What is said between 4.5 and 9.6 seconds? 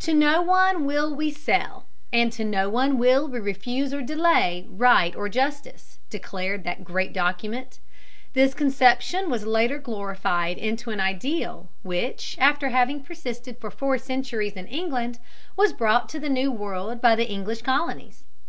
right or justice," declared that great document. This conception was